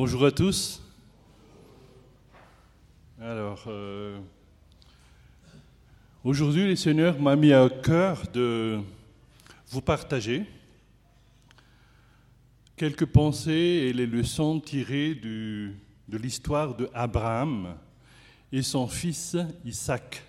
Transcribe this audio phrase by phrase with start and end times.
[0.00, 0.80] Bonjour à tous.
[3.20, 4.20] Alors, euh,
[6.22, 8.78] aujourd'hui, le Seigneur m'a mis à cœur de
[9.70, 10.44] vous partager
[12.76, 13.50] quelques pensées
[13.88, 15.72] et les leçons tirées de
[16.12, 17.74] l'histoire de Abraham
[18.52, 20.22] et son fils Isaac.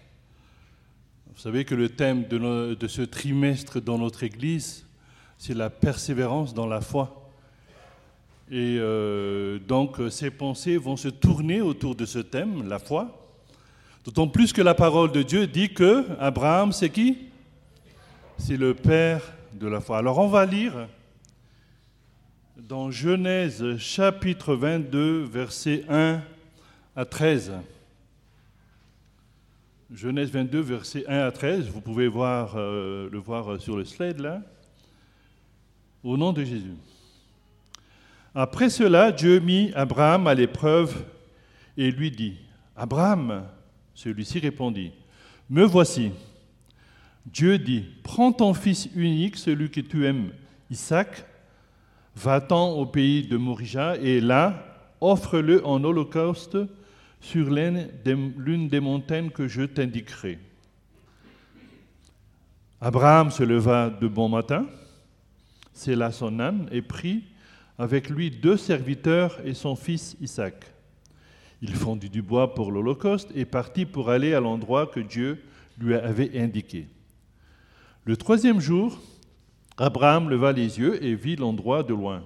[1.28, 4.88] Vous savez que le thème de, de ce trimestre dans notre Église,
[5.38, 7.19] c'est la persévérance dans la foi.
[8.52, 13.16] Et euh, donc ces pensées vont se tourner autour de ce thème, la foi.
[14.04, 17.18] D'autant plus que la parole de Dieu dit que Abraham, c'est qui?
[18.38, 19.22] C'est le père
[19.54, 20.00] de la foi.
[20.00, 20.88] Alors on va lire
[22.58, 26.22] dans Genèse chapitre 22, versets 1
[26.96, 27.54] à 13.
[29.94, 31.68] Genèse 22, versets 1 à 13.
[31.68, 34.42] Vous pouvez voir, euh, le voir sur le slide là.
[36.04, 36.74] Au nom de Jésus.
[38.42, 41.04] Après cela, Dieu mit Abraham à l'épreuve
[41.76, 42.38] et lui dit,
[42.74, 43.44] Abraham,
[43.94, 44.94] celui-ci répondit,
[45.50, 46.14] Me voici.
[47.26, 50.32] Dieu dit, Prends ton fils unique, celui que tu aimes,
[50.70, 51.26] Isaac,
[52.16, 54.64] va-t'en au pays de Morija et là,
[55.02, 56.58] offre-le en holocauste
[57.20, 60.40] sur l'une des, montagnes que je t'indiquerai.
[62.80, 64.66] Abraham se leva de bon matin,
[65.74, 67.26] scella son âne et prit
[67.80, 70.66] avec lui deux serviteurs et son fils Isaac.
[71.62, 75.42] Il fondit du bois pour l'Holocauste et partit pour aller à l'endroit que Dieu
[75.80, 76.88] lui avait indiqué.
[78.04, 79.00] Le troisième jour,
[79.78, 82.24] Abraham leva les yeux et vit l'endroit de loin.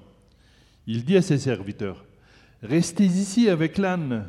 [0.88, 2.04] Il dit à ses serviteurs,
[2.64, 4.26] Restez ici avec l'âne.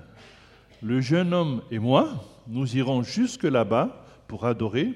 [0.83, 4.93] Le jeune homme et moi, nous irons jusque là-bas pour adorer,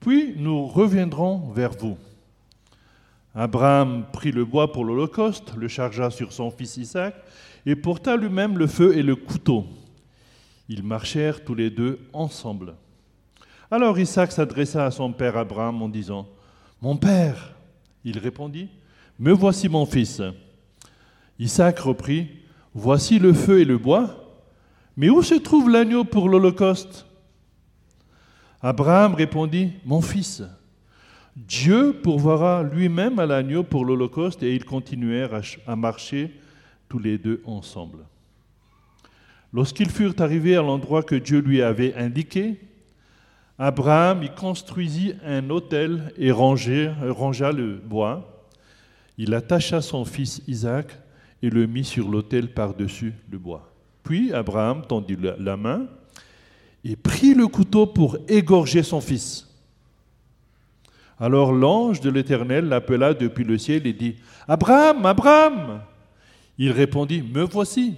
[0.00, 1.96] puis nous reviendrons vers vous.
[3.34, 7.14] Abraham prit le bois pour l'Holocauste, le chargea sur son fils Isaac,
[7.66, 9.66] et porta lui-même le feu et le couteau.
[10.68, 12.74] Ils marchèrent tous les deux ensemble.
[13.70, 16.28] Alors Isaac s'adressa à son père Abraham en disant,
[16.80, 17.56] Mon père,
[18.04, 18.68] il répondit,
[19.18, 20.22] Me voici mon fils.
[21.38, 22.28] Isaac reprit,
[22.72, 24.24] Voici le feu et le bois,
[24.96, 27.06] mais où se trouve l'agneau pour l'Holocauste?
[28.62, 30.42] Abraham répondit, Mon fils,
[31.36, 36.32] Dieu pourvoira lui-même à l'agneau pour l'Holocauste et ils continuèrent à ch- à marcher
[36.88, 37.98] tous les deux ensemble.
[39.52, 42.60] Lorsqu'ils furent arrivés à l'endroit que Dieu lui avait indiqué,
[43.58, 48.48] Abraham y construisit un autel et rangea, le bois.
[49.16, 50.88] Il attacha son fils Isaac
[51.40, 53.72] et le mit sur l'autel par-dessus le bois.
[54.02, 55.86] Puis Abraham tendit la main
[56.84, 59.48] et prit le couteau pour égorger son fils.
[61.18, 64.16] Alors l'ange de l'Éternel l'appela depuis le ciel et dit,
[64.48, 65.80] Abraham, Abraham
[66.58, 67.96] Il répondit, Me voici.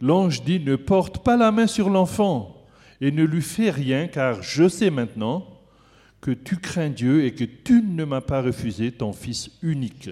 [0.00, 2.54] L'ange dit, Ne porte pas la main sur l'enfant
[3.00, 5.46] et ne lui fais rien, car je sais maintenant
[6.20, 10.10] que tu crains Dieu et que tu ne m'as pas refusé ton fils unique.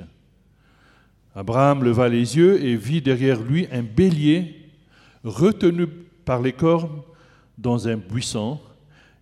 [1.35, 4.71] Abraham leva les yeux et vit derrière lui un bélier
[5.25, 5.87] retenu
[6.25, 7.03] par les cornes
[7.59, 8.61] dans un buisson.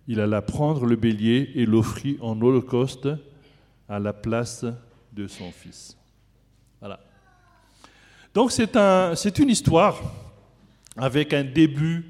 [0.07, 3.09] Il alla prendre le bélier et l'offrit en holocauste
[3.89, 4.65] à la place
[5.13, 5.97] de son fils.
[6.79, 6.99] Voilà.
[8.33, 9.99] Donc c'est un, c'est une histoire
[10.97, 12.05] avec un début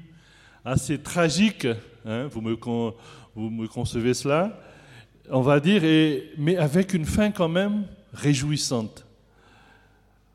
[0.64, 1.66] assez tragique,
[2.04, 4.58] hein, vous, me, concevez cela,
[5.30, 5.82] on va dire,
[6.36, 9.06] mais avec une fin quand même réjouissante.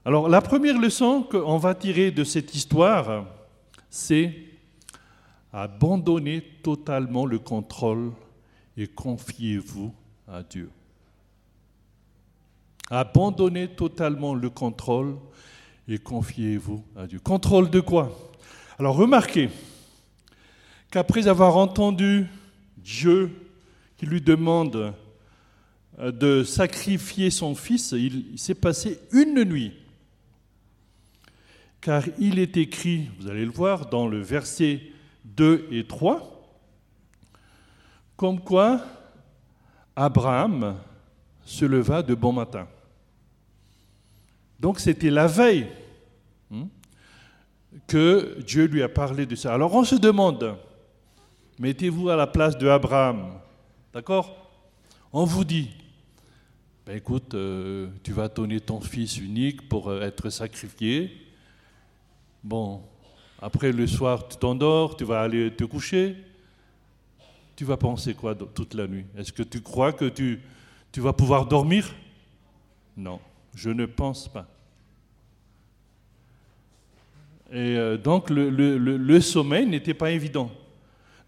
[0.04, 3.26] Alors la première leçon qu'on va tirer de cette histoire,
[3.90, 4.34] c'est
[5.54, 8.12] abandonnez totalement le contrôle
[8.78, 9.94] et confiez-vous
[10.28, 10.70] à Dieu.
[12.90, 15.18] Abandonnez totalement le contrôle
[15.88, 17.20] et confiez-vous à Dieu.
[17.20, 18.18] Contrôle de quoi?
[18.80, 19.50] Alors remarquez
[20.90, 22.28] qu'après avoir entendu
[22.78, 23.32] Dieu
[23.98, 24.94] qui lui demande
[26.00, 29.74] euh, de sacrifier son fils, il, il s'est passé une nuit.
[31.80, 34.82] Car il est écrit, vous allez le voir, dans le verset
[35.36, 36.22] 2 et 3,
[38.16, 38.82] comme quoi
[39.96, 40.78] Abraham
[41.44, 42.68] se leva de bon matin.
[44.60, 45.68] Donc c'était la veille
[46.52, 46.68] hein,
[47.88, 49.54] que Dieu lui a parlé de ça.
[49.54, 50.56] Alors on se demande,
[51.60, 53.40] mettez-vous à la place de Abraham,
[53.94, 54.38] d'accord?
[55.12, 55.72] On vous dit,
[56.86, 61.12] ben écoute, euh, tu vas donner ton fils unique pour euh, être sacrifié.
[62.44, 62.82] Bon,
[63.42, 66.16] après le soir, tu t'endors, tu vas aller te coucher.
[67.56, 69.06] Tu vas penser quoi toute la nuit?
[69.18, 70.40] Est-ce que tu crois que tu,
[70.98, 71.94] vas pouvoir dormir?
[72.96, 73.20] Non,
[73.56, 74.48] je ne pense pas.
[77.52, 80.52] Et euh, donc le, sommeil n'était pas évident.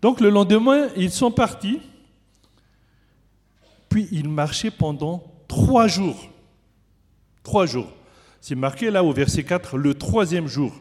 [0.01, 1.81] Donc le lendemain, ils sont partis,
[3.89, 6.30] puis ils marchaient pendant trois jours.
[7.42, 7.92] Trois jours.
[8.39, 10.74] C'est marqué là au verset 4, le troisième jour.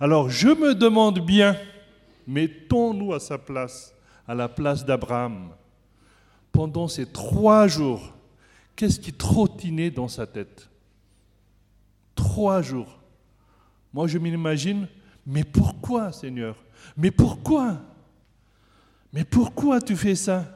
[0.00, 1.56] Alors je me demande bien,
[2.26, 3.94] mettons-nous à sa place,
[4.26, 5.50] à la place d'Abraham,
[6.50, 8.14] pendant ces trois jours,
[8.74, 10.68] qu'est-ce qui trottinait dans sa tête?
[12.14, 12.98] Trois jours.
[13.92, 14.88] Moi, je m'imagine,
[15.26, 16.56] mais pourquoi, Seigneur?
[16.96, 17.76] Mais pourquoi?
[19.12, 20.46] Mais pourquoi tu fais ça?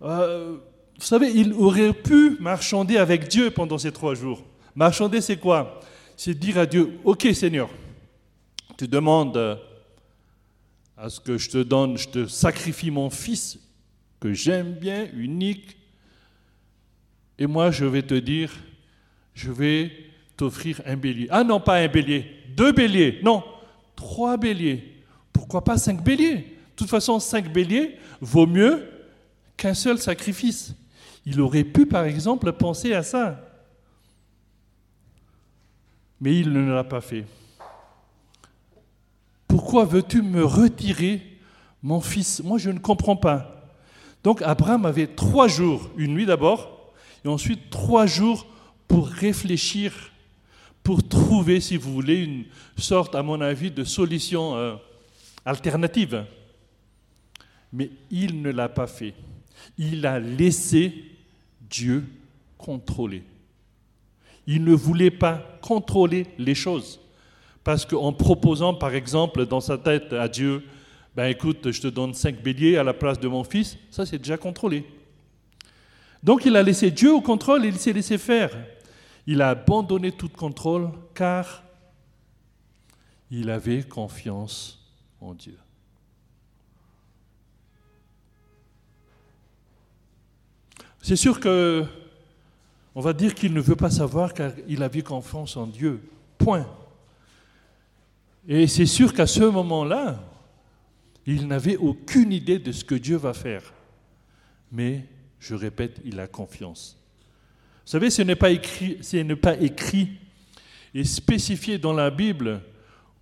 [0.00, 0.56] Euh,
[0.98, 4.42] Vous savez, il aurait pu marchander avec Dieu pendant ces trois jours.
[4.74, 5.80] Marchander, c'est quoi?
[6.16, 7.68] C'est dire à Dieu, OK Seigneur,
[8.78, 9.58] tu demandes
[10.96, 13.58] à ce que je te donne, je te sacrifie mon fils,
[14.18, 15.76] que j'aime bien, unique,
[17.38, 18.50] et moi je vais te dire,
[19.34, 19.92] je vais
[20.36, 21.28] t'offrir un bélier.
[21.30, 22.26] Ah non, pas un bélier,
[22.56, 23.44] deux béliers, non,
[23.94, 24.94] trois béliers.
[25.32, 26.36] Pourquoi pas cinq béliers?
[26.36, 28.88] De toute façon, cinq béliers vaut mieux
[29.56, 30.74] qu'un seul sacrifice.
[31.24, 33.45] Il aurait pu, par exemple, penser à ça.
[36.20, 37.24] Mais il ne l'a pas fait.
[39.46, 41.22] Pourquoi veux-tu me retirer
[41.82, 42.42] mon fils?
[42.42, 43.70] Moi, je ne comprends pas.
[44.24, 46.92] Donc, Abraham avait trois jours, une nuit d'abord,
[47.24, 48.46] et ensuite trois jours
[48.88, 49.92] pour réfléchir
[50.86, 52.44] pour trouver, si vous voulez, une
[52.78, 54.76] sorte, à mon avis, de solution euh,
[55.44, 56.24] alternative.
[57.72, 59.12] Mais il ne l'a pas fait.
[59.76, 60.94] Il a laissé
[61.68, 62.04] Dieu
[62.56, 63.24] contrôler.
[64.46, 67.00] Il ne voulait pas contrôler les choses.
[67.64, 70.64] Parce qu'en proposant, par exemple, dans sa tête à Dieu,
[71.16, 74.18] ben écoute, je te donne cinq béliers à la place de mon fils, ça c'est
[74.18, 74.84] déjà contrôlé.
[76.22, 78.50] Donc il a laissé Dieu au contrôle et il s'est laissé faire.
[79.26, 81.64] Il a abandonné tout contrôle car
[83.30, 84.78] il avait confiance
[85.20, 85.56] en Dieu.
[91.02, 91.84] C'est sûr que
[92.96, 96.00] on va dire qu'il ne veut pas savoir car il avait confiance en Dieu.
[96.38, 96.66] Point.
[98.48, 100.18] Et c'est sûr qu'à ce moment-là,
[101.26, 103.74] il n'avait aucune idée de ce que Dieu va faire.
[104.72, 105.04] Mais,
[105.38, 106.96] je répète, il a confiance.
[107.84, 110.08] Vous savez, ce n'est pas écrit, n'est pas écrit
[110.94, 112.62] et spécifié dans la Bible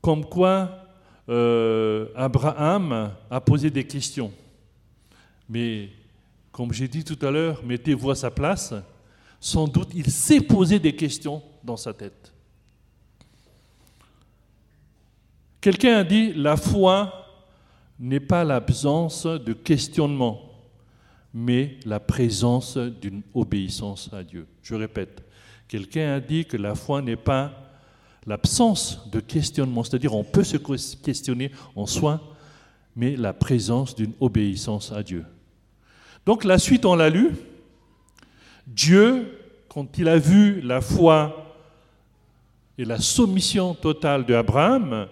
[0.01, 0.87] comme quoi
[1.29, 4.33] euh, Abraham a posé des questions.
[5.49, 5.89] Mais
[6.53, 8.73] comme j'ai dit tout à l'heure, mettez-vous à sa place,
[9.45, 12.33] sans doute il s'est posé des questions dans sa tête.
[15.61, 17.13] Quelqu'un a dit, la foi
[17.99, 20.41] n'est pas l'absence de questionnement
[21.35, 24.47] mais la présence d'une obéissance à Dieu.
[24.63, 25.23] Je répète,
[25.67, 27.53] quelqu'un a dit que la foi n'est pas
[28.25, 32.37] l'absence de questionnement, c'est-à-dire on peut se questionner en soi,
[32.95, 35.27] mais la présence d'une obéissance à Dieu.
[36.25, 37.33] Donc la suite, on l'a lu.
[38.67, 39.39] Dieu,
[39.69, 41.57] quand il a vu la foi
[42.79, 45.09] et la soumission totale d'Abraham,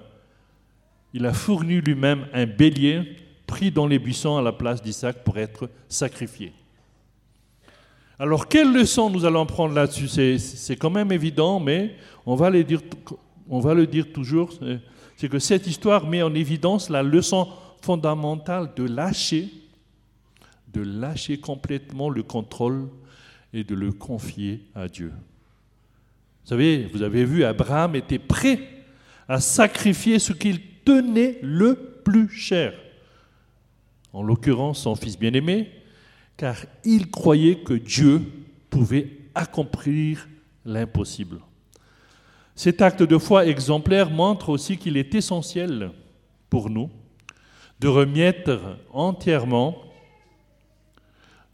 [1.15, 3.17] il a fourni lui-même un bélier
[3.47, 6.53] pris dans les buissons à la place d'Isaac pour être sacrifié.
[8.19, 10.09] Alors, quelle leçon nous allons prendre là-dessus?
[10.09, 12.51] C'est, quand même évident, mais on va,
[13.49, 14.51] on va le dire toujours,
[15.17, 17.49] c'est que cette histoire met en évidence la leçon
[17.82, 19.49] fondamentale de lâcher,
[20.73, 22.89] de lâcher complètement le contrôle
[23.53, 25.13] et de le confier à Dieu.
[26.43, 28.61] Vous savez, vous avez vu, Abraham était prêt
[29.29, 32.75] à sacrifier ce qu'il tenait le plus cher
[34.13, 35.71] en l'occurrence son fils bien-aimé,
[36.37, 38.23] car il croyait que Dieu
[38.71, 40.29] pouvait accomplir
[40.65, 41.41] l'impossible.
[42.55, 45.91] Cet acte de foi exemplaire montre aussi qu'il est essentiel
[46.51, 46.91] pour nous
[47.81, 49.77] de remettre entièrement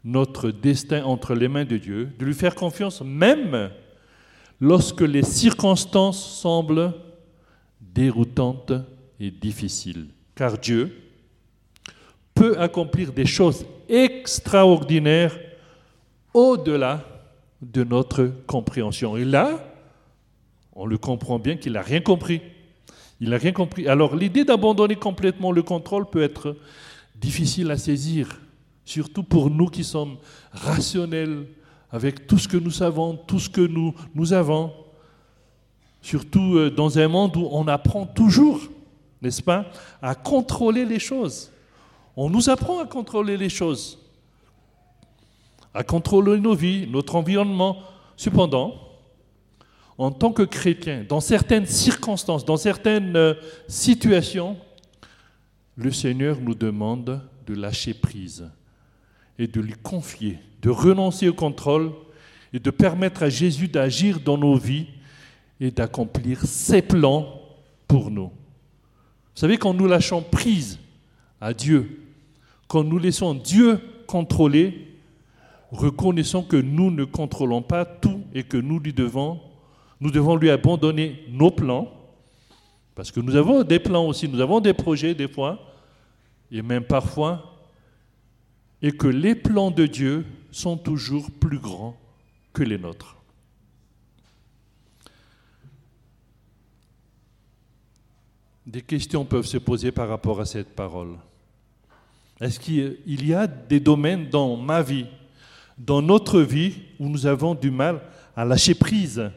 [0.03, 3.69] notre destin entre les mains de Dieu, de lui faire confiance même
[4.59, 6.93] lorsque les circonstances semblent
[7.81, 8.73] déroutantes
[9.19, 10.07] et difficiles.
[10.35, 10.95] Car Dieu,
[12.39, 15.37] peut accomplir des choses extraordinaires
[16.33, 17.03] au-delà
[17.61, 19.17] de notre compréhension.
[19.17, 19.61] Et là,
[20.71, 22.41] on le comprend bien qu'il n'a rien compris.
[23.19, 23.89] Il n'a rien compris.
[23.89, 26.55] Alors l'idée d'abandonner complètement le contrôle peut être
[27.15, 28.39] difficile à saisir,
[28.89, 30.17] surtout pour nous qui sommes
[30.51, 31.45] rationnels,
[31.91, 34.73] avec tout ce que nous savons, tout ce que nous, avons,
[36.01, 38.61] surtout euh, dans un monde où on apprend toujours,
[39.21, 39.69] n'est-ce pas,
[40.01, 41.51] à contrôler les choses.
[42.15, 43.99] On nous apprend à contrôler les choses,
[45.71, 47.77] à contrôler nos vies, notre environnement.
[48.17, 48.73] Cependant,
[49.99, 53.35] en tant que chrétien, dans certaines circonstances, dans certaines euh,
[53.67, 54.57] situations,
[55.75, 58.49] le Seigneur nous demande de lâcher prise
[59.39, 61.91] et de lui confier, de renoncer au contrôle
[62.53, 64.87] et de permettre à Jésus d'agir dans nos vies
[65.61, 67.41] et d'accomplir ses plans
[67.87, 68.27] pour nous.
[68.27, 70.77] Vous savez, quand nous lâchons prise
[71.39, 72.01] à Dieu,
[72.67, 74.87] quand nous laissons Dieu contrôler,
[75.71, 79.39] reconnaissons que nous ne contrôlons pas tout et que nous lui devons,
[80.01, 81.89] nous devons lui abandonner nos plans,
[82.95, 85.59] parce que nous avons des plans aussi, nous avons des projets des fois,
[86.51, 87.58] et même parfois,
[88.81, 91.99] et que les plans de Dieu sont toujours plus grands
[92.53, 93.17] que les nôtres.
[98.65, 101.17] Des questions peuvent se poser par rapport à cette parole.
[102.39, 105.07] Est-ce qu'il y a des domaines dans ma vie,
[105.77, 108.01] dans notre vie, où nous avons du mal
[108.35, 109.29] à lâcher prise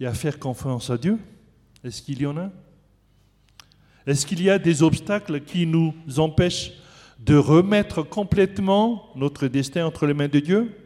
[0.00, 1.18] et à faire confiance à Dieu?
[1.84, 2.50] Est-ce qu'il y en a?
[4.06, 6.72] Est-ce qu'il y a des obstacles qui nous empêchent
[7.24, 10.76] de remettre complètement notre destin entre les mains de Dieu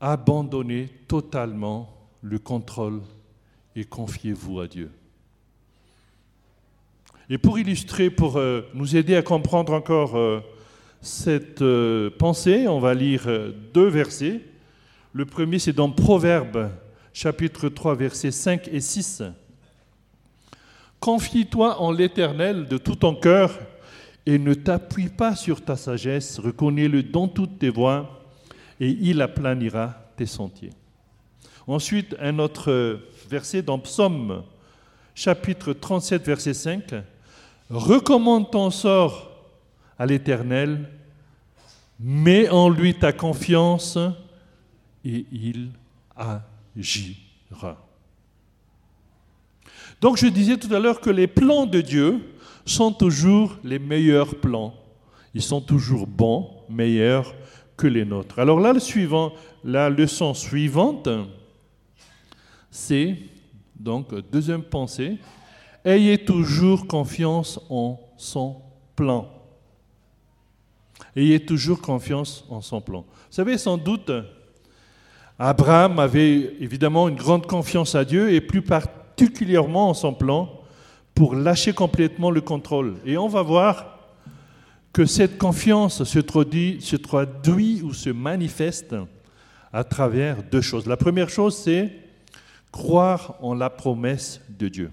[0.00, 1.90] Abandonnez totalement
[2.20, 3.00] le contrôle
[3.74, 4.90] et confiez-vous à Dieu.
[7.30, 10.40] Et pour illustrer, pour euh, nous aider à comprendre encore euh,
[11.00, 13.26] cette euh, pensée, on va lire
[13.72, 14.42] deux versets.
[15.12, 16.70] Le premier, c'est dans Proverbe,
[17.14, 19.22] chapitre 3, versets 5 et 6.
[21.00, 23.58] Confie-toi en l'Éternel de tout ton cœur
[24.24, 28.24] et ne t'appuie pas sur ta sagesse, reconnais-le dans toutes tes voies
[28.80, 30.72] et il aplanira tes sentiers.
[31.66, 34.42] Ensuite, un autre verset dans Psaume,
[35.14, 36.94] chapitre 37, verset 5.
[37.70, 39.30] Recommande ton sort
[39.98, 40.88] à l'Éternel,
[41.98, 43.98] mets en lui ta confiance
[45.04, 45.70] et il
[46.16, 47.85] agira.
[50.00, 52.20] Donc je disais tout à l'heure que les plans de Dieu
[52.64, 54.74] sont toujours les meilleurs plans.
[55.34, 57.34] Ils sont toujours bons, meilleurs
[57.76, 58.38] que les nôtres.
[58.38, 59.32] Alors là, le suivant,
[59.64, 61.08] la leçon suivante,
[62.70, 63.18] c'est
[63.78, 65.18] donc deuxième pensée,
[65.84, 68.56] ayez toujours confiance en son
[68.94, 69.30] plan.
[71.14, 73.00] Ayez toujours confiance en son plan.
[73.00, 74.10] Vous savez, sans doute,
[75.38, 78.62] Abraham avait évidemment une grande confiance à Dieu et plus
[79.16, 80.60] particulièrement en son plan
[81.14, 82.96] pour lâcher complètement le contrôle.
[83.06, 83.98] Et on va voir
[84.92, 88.94] que cette confiance se traduit, ou se manifeste
[89.72, 90.86] à travers deux choses.
[90.86, 91.90] La première chose, c'est
[92.70, 94.90] croire en la promesse de Dieu.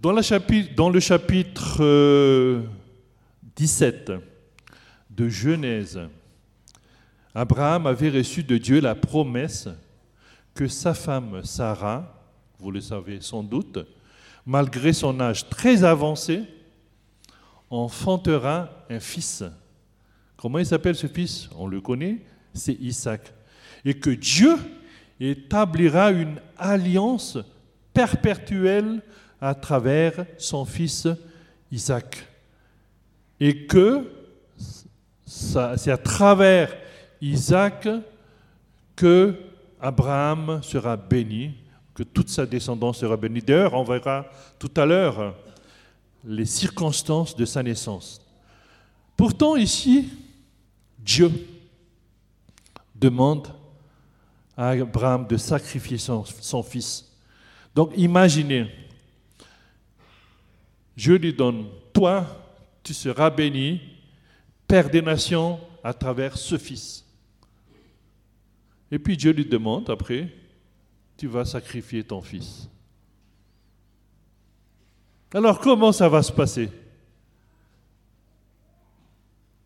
[0.00, 0.22] Dans, le
[1.00, 1.82] chapitre
[3.56, 4.18] 17 euh,
[5.10, 6.00] de Genèse,
[7.34, 9.68] Abraham avait reçu de Dieu la promesse
[10.54, 12.18] que sa femme Sarah,
[12.58, 13.78] vous le savez sans doute,
[14.46, 16.42] malgré son âge très avancé,
[17.70, 19.44] enfantera un fils.
[20.36, 21.48] Comment il s'appelle ce fils?
[21.56, 22.18] On le connaît,
[22.52, 23.32] c'est Isaac.
[23.84, 24.56] Et que Dieu
[25.18, 27.38] établira une alliance
[27.94, 29.00] perpétuelle
[29.40, 31.08] à travers son fils
[31.70, 32.26] Isaac.
[33.40, 34.10] Et que
[35.24, 36.74] c'est à travers
[37.20, 37.88] Isaac
[38.94, 39.34] que
[39.82, 41.54] Abraham sera béni,
[41.92, 43.42] que toute sa descendance sera bénie.
[43.42, 44.26] D'ailleurs, on verra
[44.58, 45.34] tout à l'heure
[46.24, 48.20] les circonstances de sa naissance.
[49.16, 50.08] Pourtant, ici,
[50.98, 51.30] Dieu
[52.94, 53.48] demande
[54.56, 57.10] à Abraham de sacrifier son, fils.
[57.74, 58.70] Donc imaginez,
[60.96, 62.24] je lui donne, toi,
[62.84, 63.80] tu seras béni,
[64.68, 67.04] Père des nations, à travers ce fils.
[68.92, 70.28] Et puis Dieu lui demande après,
[71.16, 72.68] tu vas sacrifier ton fils.
[75.32, 76.68] Alors comment ça va se passer?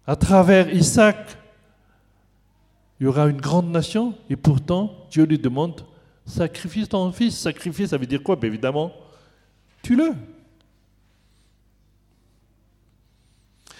[0.06, 1.36] À travers Isaac,
[3.00, 5.84] il y aura une grande nation, et pourtant, Dieu lui demande,
[6.24, 7.36] sacrifie ton fils.
[7.36, 8.36] Sacrifier, ça veut dire quoi?
[8.36, 8.92] Ben Évidemment,
[9.82, 10.12] tue-le.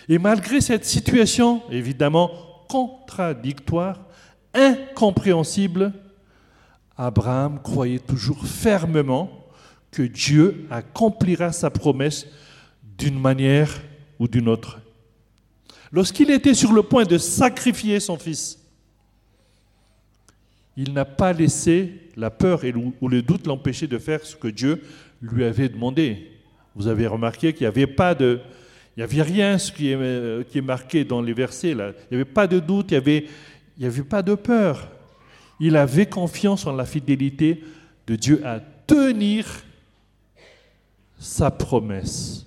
[0.09, 2.31] Et malgré cette situation, évidemment,
[2.69, 4.06] contradictoire,
[4.57, 5.93] incompréhensible,
[6.97, 9.47] Abraham croyait toujours fermement
[9.91, 12.27] que Dieu accomplira sa promesse
[12.99, 13.71] d'une manière
[14.19, 14.81] ou d'une autre.
[15.93, 18.59] Lorsqu'il était sur le point de sacrifier son fils,
[20.77, 22.63] il n'a pas laissé la peur
[23.01, 24.83] ou le doute l'empêcher de faire ce que Dieu
[25.23, 26.31] lui avait demandé.
[26.75, 28.41] Vous avez remarqué qu'il n'y avait pas de,
[28.97, 31.93] il n'y avait rien ce qui est, euh, qui est marqué dans les versets là.
[32.11, 33.27] Il n'y avait pas de doute, il y avait,
[33.77, 34.91] il n'y avait pas de peur.
[35.61, 37.63] Il avait confiance en la fidélité
[38.07, 39.47] de Dieu à tenir
[41.19, 42.47] sa promesse,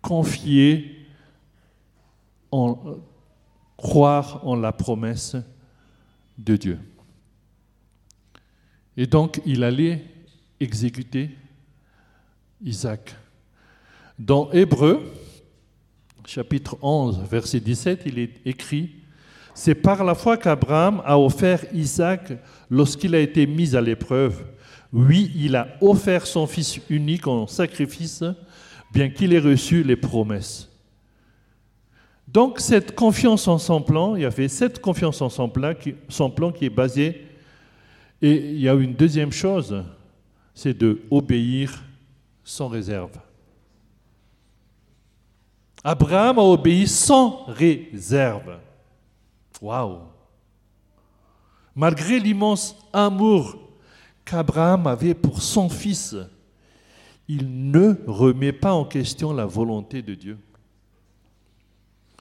[0.00, 1.06] confier
[2.50, 2.98] en
[3.76, 5.36] croire en la promesse
[6.38, 6.78] de Dieu.
[8.96, 10.04] Et donc il allait
[10.60, 11.30] exécuter
[12.62, 13.16] Isaac.
[14.18, 15.12] Dans Hébreu,
[16.26, 19.01] chapitre 11, verset 17, il est écrit,
[19.54, 22.32] C'est par la foi qu'Abraham a offert Isaac
[22.70, 24.44] lorsqu'il a été mis à l'épreuve.
[24.92, 28.24] Oui, il a offert son fils unique en sacrifice,
[28.92, 30.68] bien qu'il ait reçu les promesses.
[32.28, 35.94] Donc cette confiance en son plan, il y avait cette confiance en son plan qui,
[36.08, 37.26] son plan qui est basé,
[38.22, 39.82] et il y a une deuxième chose,
[40.54, 41.82] c'est de obéir
[42.44, 43.18] sans réserve.
[45.84, 48.58] Abraham a obéi sans réserve.
[49.62, 50.00] Waouh!
[51.74, 53.56] Malgré l'immense amour
[54.24, 56.16] qu'Abraham avait pour son fils,
[57.28, 60.38] il ne remet pas en question la volonté de Dieu.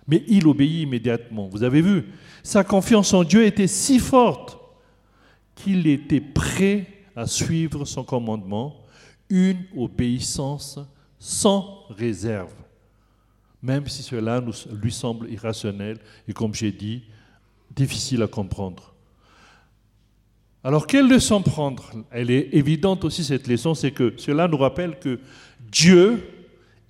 [0.07, 1.49] Mais il obéit immédiatement.
[1.49, 2.05] Vous avez vu,
[2.43, 4.57] sa confiance en Dieu était si forte
[5.55, 8.75] qu'il était prêt à suivre son commandement,
[9.29, 10.79] une obéissance
[11.17, 12.53] sans réserve,
[13.61, 17.03] même si cela lui semble irrationnel et, comme j'ai dit,
[17.75, 18.93] difficile à comprendre.
[20.63, 21.91] Alors, quelle leçon prendre?
[22.11, 25.19] Elle est évidente aussi, cette leçon, c'est que cela nous rappelle que
[25.71, 26.23] Dieu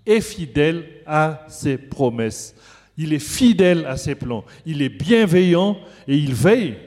[0.06, 2.56] est fidèle à ses promesses.
[2.98, 4.44] Il est fidèle à ses plans.
[4.66, 6.78] Il est bienveillant et il veille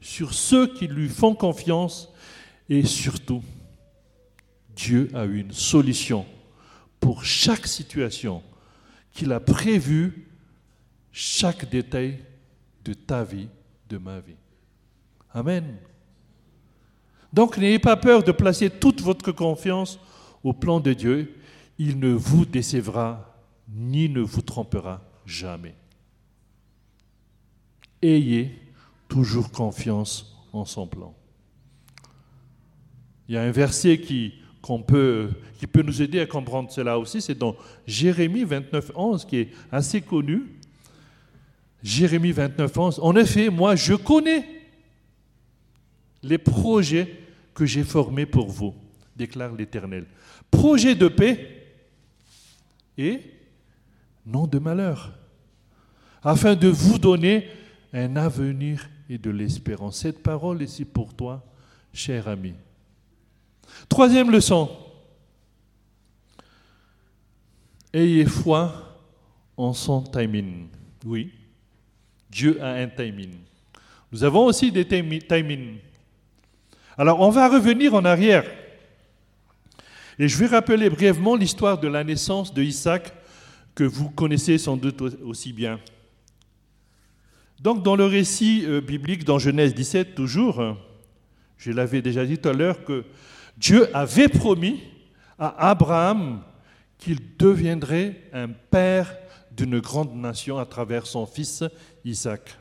[0.00, 2.12] sur ceux qui lui font confiance
[2.68, 3.42] et surtout,
[4.76, 6.26] Dieu a une solution
[7.00, 8.42] pour chaque situation
[9.12, 10.28] qu'il a prévu
[11.12, 12.18] chaque détail
[12.84, 13.48] de ta vie,
[13.88, 14.36] de ma vie.
[15.32, 15.76] Amen.
[17.32, 19.98] Donc n'ayez pas peur de placer toute votre confiance
[20.42, 21.34] au plan de Dieu.
[21.78, 23.34] Il ne vous décevra
[23.68, 25.74] ni ne vous trompera jamais.
[28.00, 28.56] Ayez
[29.08, 31.14] toujours confiance en son plan.
[33.28, 34.34] Il y a un verset qui,
[34.86, 39.38] peut, qui peut nous aider à comprendre cela aussi, c'est dans Jérémie 29, 11, qui
[39.38, 40.42] est assez connu.
[41.84, 43.00] Jérémie 29, 11.
[43.02, 44.48] En effet, moi, je connais
[46.22, 47.20] les projets
[47.52, 48.74] que j'ai formés pour vous,
[49.14, 50.06] déclare l'Éternel.
[50.50, 51.66] Projet de paix
[52.96, 53.20] et
[54.24, 55.12] non de malheur,
[56.22, 57.46] afin de vous donner
[57.92, 59.98] un avenir et de l'espérance.
[59.98, 61.44] Cette parole est ici pour toi,
[61.92, 62.54] cher ami.
[63.90, 64.70] Troisième leçon.
[67.92, 68.98] Ayez foi
[69.58, 70.68] en son timing.
[71.04, 71.30] Oui,
[72.34, 73.30] Dieu a un timing.
[74.10, 75.78] Nous avons aussi des timings.
[76.98, 78.44] Alors, on va revenir en arrière.
[80.18, 83.12] Et je vais rappeler brièvement l'histoire de la naissance de Isaac
[83.76, 85.78] que vous connaissez sans doute aussi bien.
[87.60, 90.76] Donc dans le récit euh, biblique, dans Genèse 17 toujours,
[91.56, 93.04] je l'avais déjà dit tout à l'heure, que
[93.56, 94.82] Dieu avait promis
[95.38, 96.42] à Abraham
[96.98, 99.14] qu'il deviendrait un père
[99.56, 101.64] d'une grande nation à travers son fils
[102.04, 102.56] Isaac.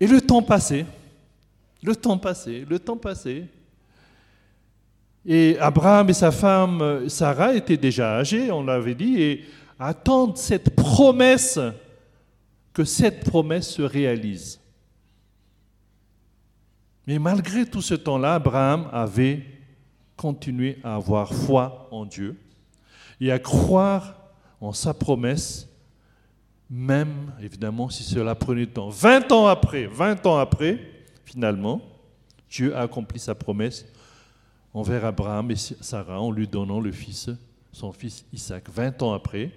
[0.00, 0.86] Et le temps passait,
[1.82, 3.46] le temps passait, le temps passait.
[5.26, 9.44] Et Abraham et sa femme Sarah étaient déjà âgés, on l'avait dit, et
[9.78, 11.58] attendre cette promesse,
[12.72, 14.60] que cette promesse se réalise.
[17.06, 19.44] Mais malgré tout ce temps-là, Abraham avait
[20.16, 22.36] continué à avoir foi en Dieu
[23.20, 24.23] et à croire
[24.64, 25.68] en sa promesse,
[26.70, 28.88] même évidemment si cela prenait du temps.
[28.88, 30.78] 20 ans après, 20 ans après,
[31.24, 31.82] finalement,
[32.50, 33.84] Dieu a accompli sa promesse
[34.72, 37.30] envers Abraham et Sarah en lui donnant le fils,
[37.72, 38.64] son fils Isaac.
[38.72, 39.50] 20 ans après,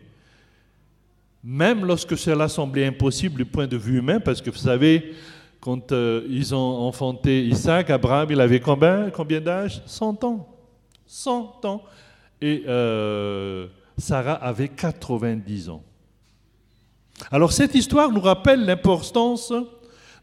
[1.43, 5.13] même lorsque cela semblait impossible du point de vue humain, parce que vous savez,
[5.62, 10.48] quand euh, ils ont enfanté Isaac, Abraham, il avait combien, combien d'âge 100 ans.
[11.06, 11.82] 100 ans.
[12.41, 15.83] Et euh, Sarah avait 90 ans.
[17.31, 19.51] Alors cette histoire nous rappelle l'importance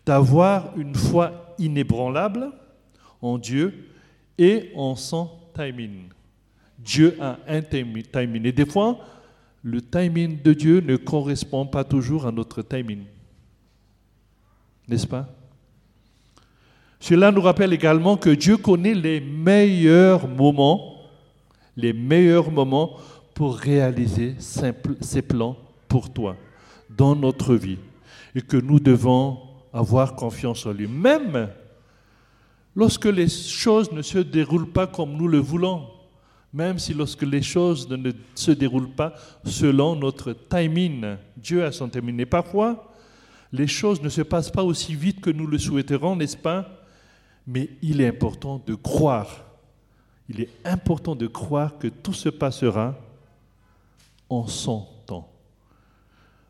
[0.07, 2.53] d'avoir une foi inébranlable
[3.21, 3.89] en Dieu
[4.39, 6.09] et en son timing.
[6.79, 8.45] Dieu a un timing.
[8.47, 8.99] Et des fois,
[9.63, 13.05] le timing de Dieu ne correspond pas toujours à notre timing.
[14.87, 15.27] N'est-ce pas?
[17.01, 21.03] Cela nous rappelle également que Dieu connaît les meilleurs moments,
[21.77, 22.97] les meilleurs moments
[23.35, 25.57] pour réaliser ses plans
[25.89, 26.37] pour toi
[26.89, 27.79] dans notre vie
[28.35, 29.39] et que nous devons
[29.73, 31.49] avoir confiance en lui, même
[32.75, 35.87] lorsque les choses ne se déroulent pas comme nous le voulons,
[36.53, 41.17] même si lorsque les choses ne se déroulent pas selon notre timing.
[41.37, 42.21] Dieu a son timing.
[42.21, 42.93] Et parfois,
[43.53, 46.69] les choses ne se passent pas aussi vite que nous le souhaiterons, n'est-ce pas?
[47.47, 49.45] Mais il est important de croire.
[50.29, 52.97] Il est important de croire que tout se passera
[54.41, 55.31] en son temps.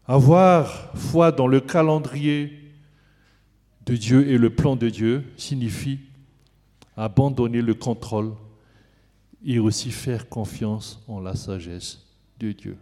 [0.06, 2.60] Avoir foi dans le calendrier
[3.86, 6.00] de Dieu et le plan de Dieu signifie
[6.96, 8.34] abandonner le contrôle
[9.44, 12.04] et aussi faire confiance en la sagesse
[12.38, 12.76] de Dieu.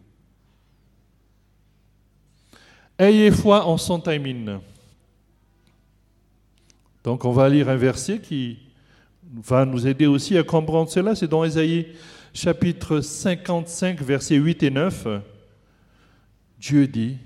[2.98, 4.58] Ayez foi en son timing.
[7.02, 8.58] Donc on va lire un verset qui
[9.32, 11.16] va nous aider aussi à comprendre cela.
[11.16, 11.88] C'est dans Ésaïe
[12.32, 15.08] chapitre 55, versets 8 et 9.
[16.58, 17.16] Dieu dit,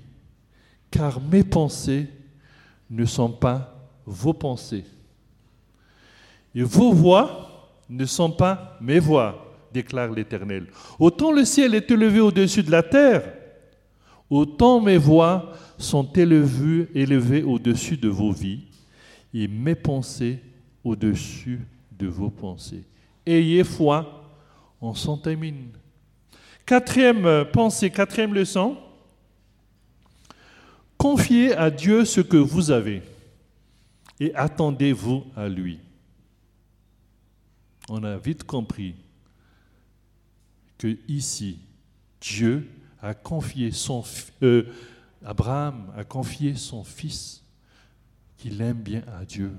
[0.89, 2.07] car mes pensées
[2.89, 4.85] ne sont pas vos pensées.
[6.55, 10.67] Et vos voix ne sont pas mes voix, déclare l'Éternel.
[10.97, 13.33] Autant le ciel est élevé au-dessus de la terre,
[14.29, 18.61] autant mes voix sont élevées, élevées au-dessus de vos vies
[19.33, 20.39] et mes pensées
[20.83, 21.59] au-dessus
[21.97, 22.83] de vos pensées.
[23.25, 24.16] Ayez foi
[24.81, 25.69] en son timing.
[26.65, 28.77] Quatrième pensée, quatrième leçon,
[30.97, 33.01] confiez à Dieu ce que vous avez
[34.19, 35.79] et attendez-vous à lui.
[37.89, 38.95] On a vite compris
[40.77, 41.59] que ici,
[42.19, 42.67] Dieu
[43.01, 44.03] a confié son
[44.43, 44.63] euh,
[45.25, 47.43] Abraham a confié son fils
[48.37, 49.51] qu'il aime bien à Dieu.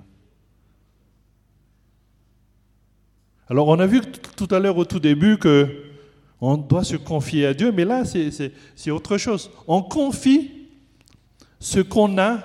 [3.51, 4.01] Alors on a vu
[4.37, 5.69] tout à l'heure au tout début que
[6.41, 9.51] on doit se confier à Dieu, mais là c'est autre chose.
[9.67, 10.51] On confie
[11.59, 12.41] ce qu'on a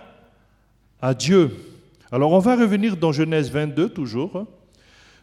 [1.01, 1.51] à Dieu.
[2.11, 4.45] Alors on va revenir dans Genèse 22 toujours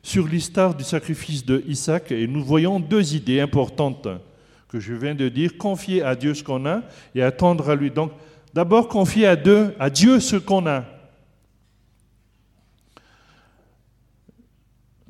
[0.02, 4.08] sur l'histoire du sacrifice de Isaac et nous voyons deux idées importantes
[4.68, 6.82] que je viens de dire, confier à Dieu ce qu'on a
[7.14, 7.90] et attendre à lui.
[7.90, 8.12] Donc
[8.54, 10.84] d'abord confier à Dieu, à Dieu ce qu'on a.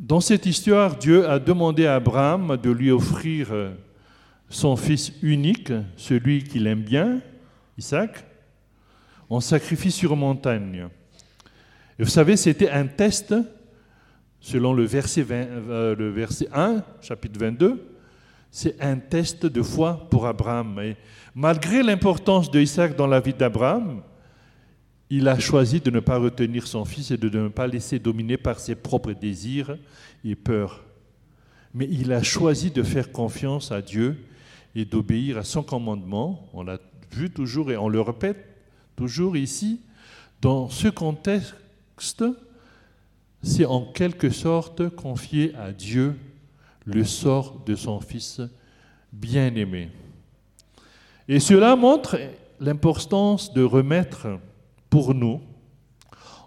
[0.01, 3.75] Dans cette histoire, Dieu a demandé à Abraham de lui offrir euh,
[4.49, 7.21] son fils unique, celui qu'il aime bien,
[7.77, 8.25] Isaac,
[9.29, 10.89] en sacrifice sur montagne.
[11.99, 13.35] Et vous savez, c'était un test,
[14.41, 17.87] selon le verset, euh, le verset 1, chapitre 22,
[18.51, 20.81] c'est un test de foi pour Abraham.
[20.81, 20.97] Et
[21.35, 24.01] malgré l'importance de Isaac dans la vie d'Abraham,
[25.11, 28.37] il a choisi de ne pas retenir son fils et de ne pas laisser dominer
[28.37, 29.77] par ses propres désirs
[30.25, 30.85] et peurs.
[31.75, 34.25] Mais il a choisi de faire confiance à Dieu
[34.77, 36.49] et d'obéir à son commandement.
[36.53, 36.79] On l'a
[37.11, 38.47] vu toujours et on le répète
[38.95, 39.81] toujours ici.
[40.41, 42.25] Dans ce contexte,
[43.43, 46.15] c'est en quelque sorte confier à Dieu
[46.85, 48.41] le sort de son fils
[49.13, 49.91] bien-aimé.
[51.29, 52.17] Et cela montre
[52.61, 54.29] l'importance de remettre
[54.91, 55.41] pour nous,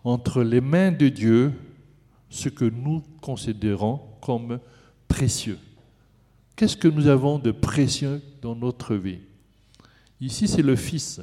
[0.04, 1.54] entre les mains de Dieu,
[2.30, 4.60] ce que nous considérons comme
[5.08, 5.58] précieux.
[6.56, 9.20] Qu'est-ce que nous avons de précieux dans notre vie?
[10.20, 11.22] Ici, c'est le Fils.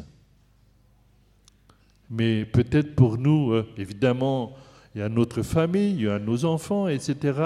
[2.08, 4.54] Mais peut-être pour nous, euh, évidemment,
[4.94, 7.38] il y a notre famille, il y a nos enfants, etc.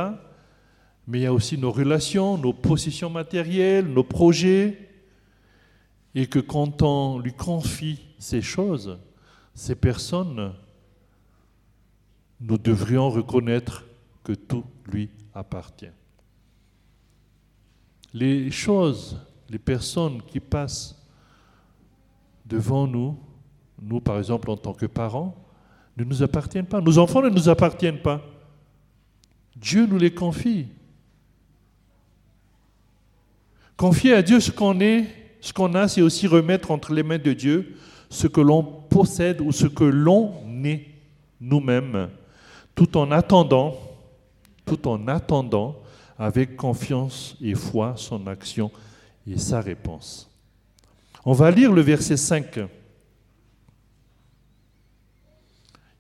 [1.07, 4.79] Mais il y a aussi nos relations, nos positions matérielles, nos projets.
[6.15, 8.99] Et que quand on lui confie ces choses,
[9.55, 10.53] ces personnes,
[12.41, 13.85] nous devrions reconnaître
[14.25, 15.93] que tout lui appartient.
[18.13, 21.01] Les choses, les personnes qui passent
[22.47, 23.19] devant nous,
[23.81, 25.37] nous par exemple en tant que parents,
[25.97, 26.81] ne nous appartiennent pas.
[26.81, 28.21] Nos enfants ne nous appartiennent pas.
[29.57, 30.67] Dieu nous les confie.
[33.77, 35.07] Confier à Dieu ce qu'on est,
[35.41, 37.77] ce qu'on a, c'est aussi remettre entre les mains de Dieu
[38.15, 40.87] ce que l'on possède ou ce que l'on est
[41.41, 42.11] nous-mêmes,
[42.73, 43.77] tout en attendant,
[44.65, 45.75] tout en attendant
[46.17, 48.71] avec confiance et foi son action
[49.27, 50.31] et sa réponse.
[51.25, 52.61] On va lire le verset 5.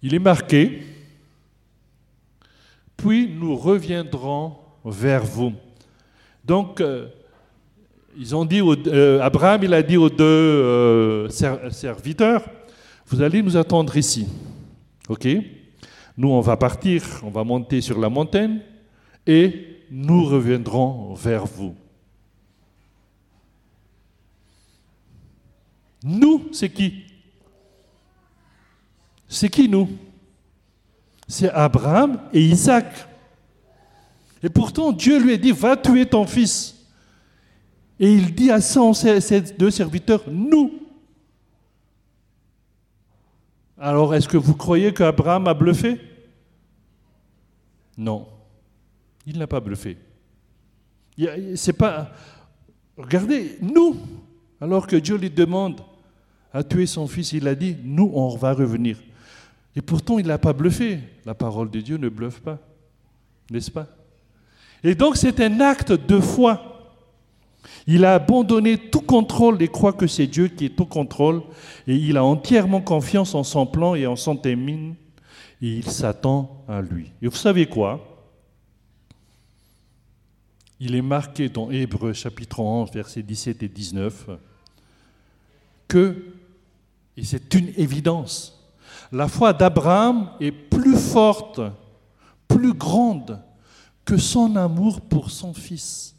[0.00, 0.84] Il est marqué,
[2.96, 5.52] puis nous reviendrons vers vous.
[6.44, 7.08] Donc, euh,
[8.16, 12.44] ils ont dit, euh, Abraham, il a dit aux deux euh, serviteurs,
[13.06, 14.26] vous allez nous attendre ici.
[16.16, 18.60] Nous, on va partir, on va monter sur la montagne
[19.26, 21.74] et nous reviendrons vers vous.
[26.02, 27.02] Nous, c'est qui?
[29.28, 29.88] C'est qui nous?
[31.26, 33.08] C'est Abraham et Isaac.
[34.42, 36.73] Et pourtant, Dieu lui a dit, va tuer ton fils.
[38.00, 40.80] Et il dit à ses deux serviteurs, nous.
[43.78, 46.00] Alors, est-ce que vous croyez qu'Abraham a bluffé?
[47.96, 48.26] Non,
[49.26, 49.96] il n'a pas bluffé.
[51.54, 52.10] C'est pas.
[52.96, 53.96] Regardez, nous,
[54.60, 55.80] alors que Dieu lui demande
[56.52, 58.98] à tuer son fils, il a dit, nous, on va revenir.
[59.76, 61.00] Et pourtant, il n'a pas bluffé.
[61.24, 62.58] La parole de Dieu ne bluffe pas,
[63.50, 63.86] n'est-ce pas?
[64.82, 66.73] Et donc, c'est un acte de foi.
[67.86, 71.42] Il a abandonné tout contrôle et croit que c'est Dieu qui est au contrôle.
[71.86, 74.94] Et il a entièrement confiance en son plan et en son termine.
[75.60, 77.10] Et il s'attend à lui.
[77.20, 78.00] Et vous savez quoi?
[80.80, 84.30] Il est marqué dans Hébreu chapitre 11, versets 17 et 19,
[85.86, 86.34] que,
[87.16, 88.60] et c'est une évidence,
[89.12, 91.60] la foi d'Abraham est plus forte,
[92.48, 93.40] plus grande
[94.04, 96.13] que son amour pour son fils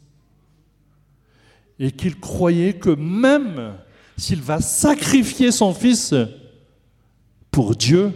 [1.78, 3.74] et qu'il croyait que même
[4.16, 6.14] s'il va sacrifier son fils
[7.50, 8.12] pour Dieu,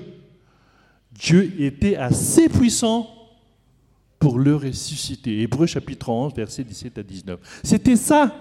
[1.12, 3.08] Dieu était assez puissant
[4.18, 5.40] pour le ressusciter.
[5.40, 7.60] Hébreu chapitre 11, versets 17 à 19.
[7.62, 8.34] C'était ça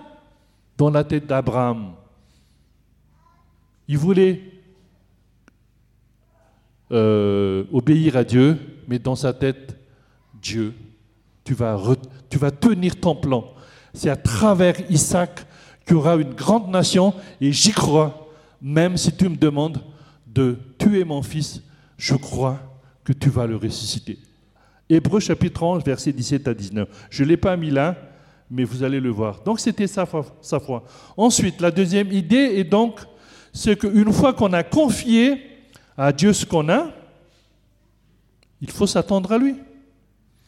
[0.77, 1.93] dans la tête d'Abraham.
[3.87, 4.41] Il voulait
[6.91, 9.77] euh, obéir à Dieu, mais dans sa tête,
[10.41, 10.73] Dieu,
[11.43, 11.77] tu vas,
[12.29, 13.53] tu vas tenir ton plan.
[13.93, 15.45] C'est à travers Isaac
[15.85, 18.27] qu'il y aura une grande nation et j'y crois.
[18.61, 19.81] Même si tu me demandes
[20.27, 21.61] de tuer mon fils,
[21.97, 22.59] je crois
[23.03, 24.19] que tu vas le ressusciter.
[24.89, 27.07] Hébreu chapitre 11, versets 17 à 19.
[27.09, 27.95] Je ne l'ai pas mis là,
[28.49, 29.41] mais vous allez le voir.
[29.43, 30.83] Donc c'était sa foi, sa foi.
[31.15, 32.99] Ensuite, la deuxième idée est donc,
[33.53, 35.41] c'est qu'une fois qu'on a confié
[35.97, 36.91] à Dieu ce qu'on a,
[38.61, 39.55] il faut s'attendre à lui.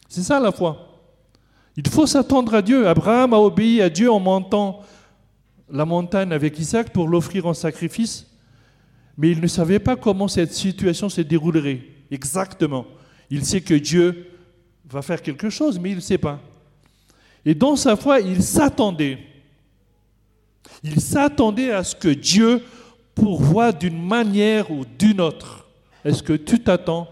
[0.08, 0.91] C'est ça la foi.
[1.76, 2.86] Il faut s'attendre à Dieu.
[2.86, 4.80] Abraham a obéi à Dieu en montant
[5.70, 8.26] la montagne avec Isaac pour l'offrir en sacrifice,
[9.16, 11.80] mais il ne savait pas comment cette situation se déroulerait
[12.10, 12.86] exactement.
[13.30, 14.26] Il sait que Dieu
[14.88, 16.40] va faire quelque chose, mais il ne sait pas.
[17.44, 19.18] Et dans sa foi, il s'attendait.
[20.84, 22.62] Il s'attendait à ce que Dieu
[23.14, 25.66] pourvoie d'une manière ou d'une autre.
[26.04, 27.08] Est-ce que tu t'attends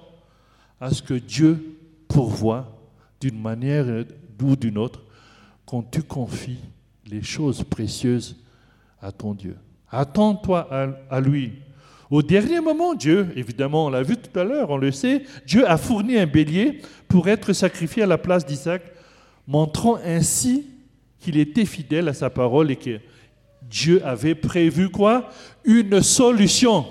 [0.80, 2.76] à ce que Dieu pourvoie
[3.20, 4.04] d'une manière
[4.42, 5.02] ou d'une autre,
[5.66, 6.58] quand tu confies
[7.06, 8.36] les choses précieuses
[9.00, 9.56] à ton Dieu.
[9.90, 10.68] Attends-toi
[11.10, 11.52] à, lui.
[12.10, 15.68] Au dernier moment, Dieu, évidemment, on l'a vu tout à l'heure, on le sait, Dieu
[15.68, 18.82] a fourni un bélier pour être sacrifié à la place d'Isaac,
[19.46, 20.66] montrant ainsi
[21.18, 23.00] qu'il était fidèle à sa parole et que
[23.62, 25.28] Dieu avait prévu quoi?
[25.64, 26.86] Une solution.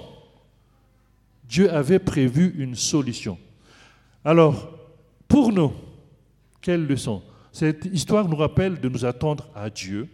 [1.44, 3.38] Dieu avait prévu une solution.
[4.24, 4.70] Alors,
[5.28, 5.74] pour nous,
[6.62, 7.22] quelle leçon?
[7.52, 10.08] Cette histoire nous rappelle de nous attendre à Dieu.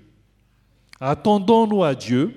[1.00, 2.34] Attendons-nous à Dieu,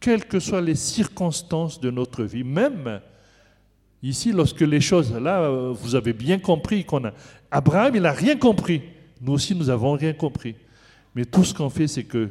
[0.00, 3.00] quelles que soient les circonstances de notre vie, même
[4.02, 7.12] ici, lorsque les choses, là, vous avez bien compris qu'on a.
[7.50, 8.82] Abraham, il n'a rien compris.
[9.20, 10.54] Nous aussi, nous n'avons rien compris.
[11.14, 12.30] Mais tout ce qu'on fait, c'est que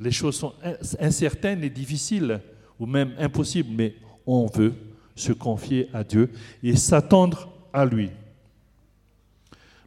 [0.00, 0.54] les choses sont
[0.98, 2.40] incertaines et difficiles,
[2.78, 3.94] ou même impossibles, mais
[4.26, 4.74] on veut
[5.14, 6.30] se confier à Dieu
[6.62, 8.10] et s'attendre à lui.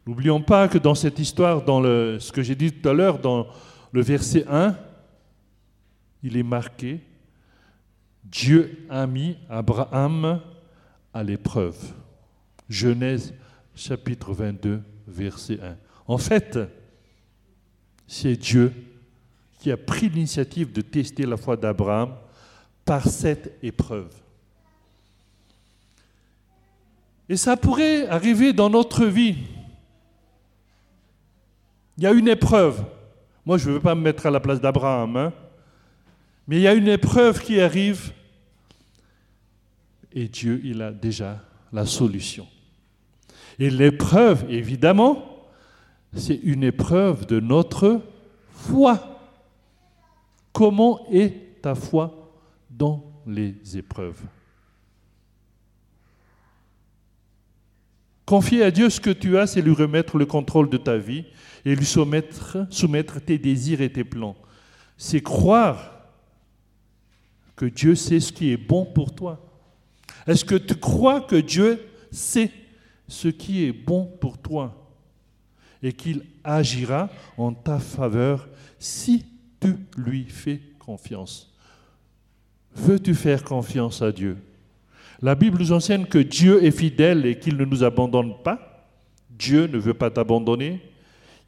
[0.06, 3.46] N'oublions pas que dans cette histoire, dans ce que j'ai dit tout à l'heure, dans
[3.92, 4.76] le verset 1,
[6.22, 7.00] il est marqué
[8.24, 10.40] Dieu a mis Abraham
[11.12, 11.76] à l'épreuve.
[12.68, 13.34] Genèse
[13.74, 15.76] chapitre 22, verset 1.
[16.06, 16.58] En fait,
[18.06, 18.72] c'est Dieu
[19.60, 22.14] qui a pris l'initiative de tester la foi d'Abraham
[22.84, 24.12] par cette épreuve.
[27.28, 29.36] Et ça pourrait arriver dans notre vie.
[32.04, 32.84] Il y a une épreuve.
[33.46, 35.32] Moi, je ne veux pas me mettre à la place d'Abraham, hein.
[36.46, 38.12] mais il y a une épreuve qui arrive
[40.12, 41.40] et Dieu, il a déjà
[41.72, 42.46] la solution.
[43.58, 45.46] Et l'épreuve, évidemment,
[46.14, 48.02] c'est une épreuve de notre
[48.52, 49.18] foi.
[50.52, 52.30] Comment est ta foi
[52.68, 54.20] dans les épreuves?
[58.26, 61.24] Confier à Dieu ce que tu as, c'est lui remettre le contrôle de ta vie
[61.64, 64.36] et lui soumettre, soumettre tes désirs et tes plans.
[64.96, 65.92] C'est croire
[67.56, 69.40] que Dieu sait ce qui est bon pour toi.
[70.26, 72.50] Est-ce que tu crois que Dieu sait
[73.08, 74.90] ce qui est bon pour toi
[75.82, 79.26] et qu'il agira en ta faveur si
[79.60, 81.54] tu lui fais confiance?
[82.74, 84.38] Veux-tu faire confiance à Dieu?
[85.24, 88.90] La Bible nous enseigne que Dieu est fidèle et qu'il ne nous abandonne pas.
[89.30, 90.82] Dieu ne veut pas t'abandonner.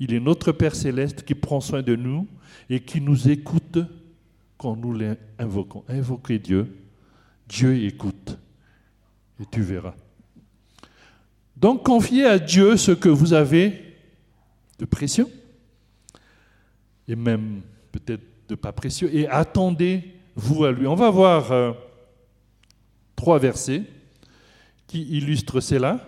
[0.01, 2.27] Il est notre Père céleste qui prend soin de nous
[2.71, 3.77] et qui nous écoute
[4.57, 5.85] quand nous l'invoquons.
[5.89, 6.75] Invoquez Dieu.
[7.47, 8.39] Dieu écoute.
[9.39, 9.93] Et tu verras.
[11.55, 13.75] Donc confiez à Dieu ce que vous avez
[14.79, 15.29] de précieux,
[17.07, 17.61] et même
[17.93, 20.87] peut-être de pas précieux, et attendez-vous à lui.
[20.87, 21.73] On va voir euh,
[23.16, 23.83] trois versets
[24.87, 26.00] qui illustrent cela.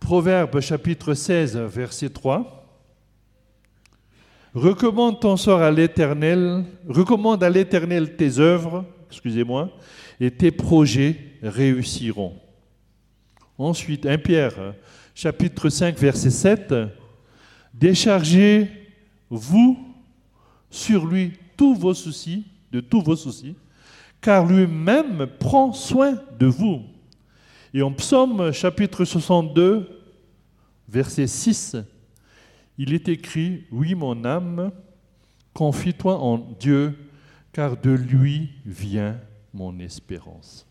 [0.00, 2.54] Proverbe chapitre 16, verset 3.
[4.54, 9.70] Recommande ton sort à l'Éternel, recommande à l'Éternel tes œuvres, excusez-moi,
[10.20, 12.34] et tes projets réussiront.
[13.56, 14.74] Ensuite, 1 Pierre,
[15.14, 16.74] chapitre 5, verset 7,
[17.74, 19.78] Déchargez-vous
[20.70, 23.56] sur lui tous vos soucis, de tous vos soucis,
[24.20, 26.82] car lui-même prend soin de vous.
[27.74, 30.02] Et en psaume chapitre 62,
[30.88, 31.76] verset 6,
[32.78, 34.72] il est écrit, Oui mon âme,
[35.52, 36.96] confie-toi en Dieu,
[37.52, 39.20] car de lui vient
[39.52, 40.66] mon espérance.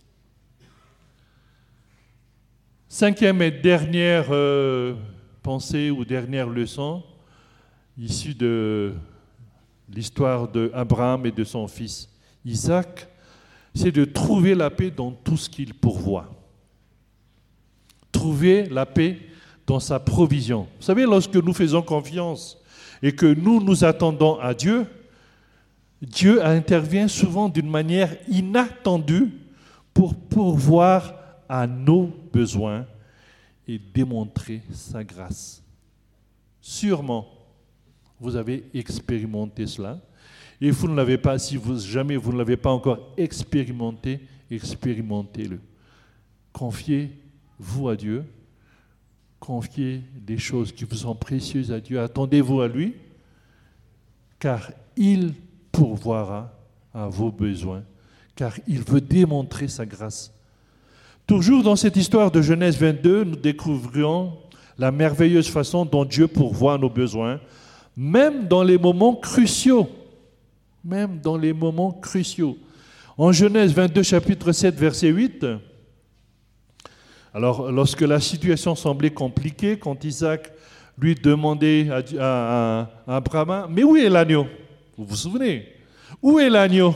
[2.88, 4.96] Cinquième et dernière euh,
[5.44, 7.04] pensée ou dernière leçon,
[7.98, 8.94] issue de
[9.90, 12.10] l'histoire d'Abraham et de son fils
[12.46, 13.08] Isaac,
[13.78, 16.30] c'est de trouver la paix dans tout ce qu'il pourvoit.
[18.12, 19.20] Trouver la paix
[19.66, 20.68] dans sa provision.
[20.78, 22.58] Vous savez, lorsque nous faisons confiance
[23.02, 24.86] et que nous nous attendons à Dieu,
[26.02, 29.32] Dieu intervient souvent d'une manière inattendue
[29.94, 31.14] pour pourvoir
[31.50, 32.86] à nos besoins
[33.68, 35.64] et démontrer sa grâce.
[36.62, 37.28] Sûrement,
[38.20, 40.00] vous avez expérimenté cela.
[40.60, 45.60] Et vous ne l'avez pas, si vous, jamais vous ne l'avez pas encore expérimenté, expérimentez-le.
[46.52, 48.26] Confiez-vous à Dieu.
[49.40, 52.02] Confiez des choses qui vous sont précieuses à Dieu.
[52.02, 52.96] Attendez-vous à lui,
[54.40, 55.34] car il
[55.72, 56.52] pourvoira
[56.94, 57.84] à vos besoins,
[58.36, 60.34] car il veut démontrer sa grâce.
[61.28, 64.34] Toujours dans cette histoire de Genèse 22, nous découvrions
[64.80, 67.40] la merveilleuse façon dont Dieu pourvoit nos besoins,
[67.96, 69.90] même dans les moments cruciaux.
[70.88, 72.58] Même dans les moments cruciaux.
[73.18, 75.46] En Genèse 22, chapitre 7, verset 8,
[77.34, 80.50] alors lorsque la situation semblait compliquée, quand Isaac
[80.98, 84.48] lui demandait à, à Abraham, mais où est l'agneau?
[84.98, 85.68] Vous vous souvenez?
[86.22, 86.96] Où est l'agneau?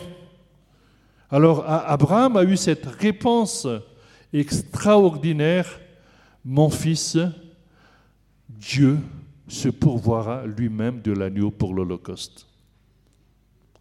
[1.30, 3.68] Alors Abraham a eu cette réponse
[4.32, 5.82] extraordinaire,
[6.46, 7.18] mon fils,
[8.48, 9.00] Dieu
[9.50, 12.48] se pourvoira lui-même de l'agneau pour l'Holocauste.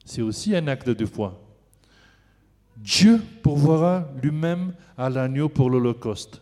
[0.05, 1.41] C'est aussi un acte de foi.
[2.77, 6.41] Dieu pourvoira lui-même à l'agneau pour l'Holocauste.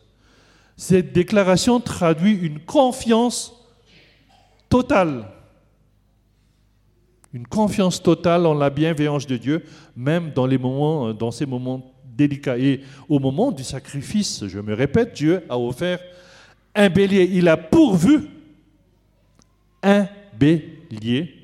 [0.76, 3.52] Cette déclaration traduit une confiance
[4.68, 5.28] totale.
[7.32, 9.64] Une confiance totale en la bienveillance de Dieu,
[9.96, 12.58] même dans, dans ces moments délicat.
[12.58, 16.00] Et au moment du sacrifice, je me répète, Dieu a offert
[16.74, 17.28] un bélier.
[17.32, 18.28] Il a pourvu
[19.82, 20.06] un
[20.38, 21.37] bélier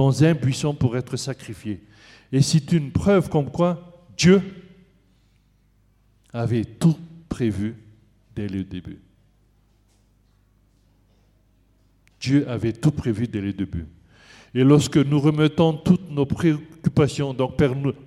[0.00, 1.82] dans un buisson pour être sacrifié.
[2.32, 4.40] Et c'est une preuve comme quoi Dieu
[6.32, 6.96] avait tout
[7.28, 7.76] prévu
[8.34, 8.98] dès le début.
[12.18, 13.84] Dieu avait tout prévu dès le début.
[14.54, 17.58] Et lorsque nous remettons toutes nos préoccupations donc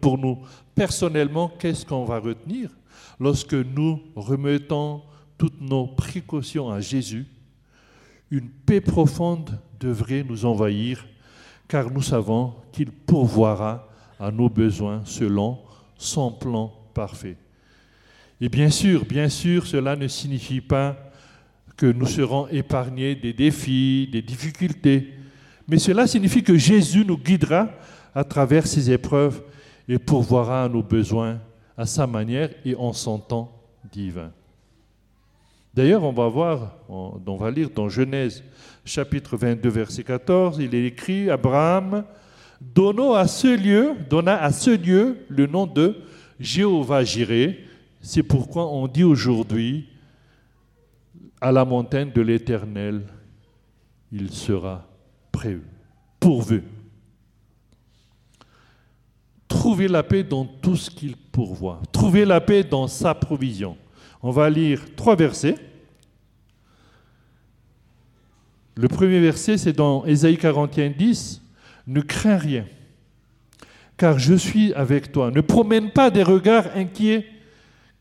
[0.02, 0.40] pour nous
[0.74, 2.72] personnellement, qu'est-ce qu'on va retenir?
[3.20, 5.04] Lorsque nous remettons
[5.38, 7.28] toutes nos précautions à Jésus,
[8.32, 11.06] une paix profonde devrait nous envahir,
[11.74, 15.58] car nous savons qu'il pourvoira à nos besoins selon
[15.98, 17.36] son plan parfait.
[18.40, 20.96] Et bien sûr, bien sûr, cela ne signifie pas
[21.76, 25.16] que nous serons épargnés des défis, des difficultés,
[25.68, 27.70] mais cela signifie que Jésus nous guidera
[28.14, 29.42] à travers ces épreuves
[29.88, 31.40] et pourvoira à nos besoins
[31.76, 33.52] à sa manière et en son temps
[33.92, 34.32] divin.
[35.74, 38.44] D'ailleurs, on va voir, on va lire dans Genèse
[38.86, 42.04] chapitre 22, verset 14, il est écrit Abraham
[42.60, 45.96] donna à ce lieu, donna à ce lieu le nom de
[46.40, 47.66] Jéhovah Jireh.
[48.02, 49.88] C'est pourquoi on dit aujourd'hui
[51.40, 53.04] à la montagne de l'Éternel,
[54.12, 54.88] il sera
[55.32, 55.64] prévu,
[56.20, 56.64] pourvu.
[59.48, 61.82] Trouver la paix dans tout ce qu'il pourvoit.
[61.92, 63.78] Trouver la paix dans sa provision.
[64.22, 65.56] On va lire trois versets.
[68.76, 71.42] Le premier verset, c'est dans Ésaïe 41, 10.
[71.88, 72.66] Ne crains rien,
[73.98, 75.32] car je suis avec toi.
[75.32, 77.26] Ne promène pas des regards inquiets,